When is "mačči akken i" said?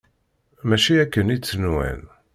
0.67-1.37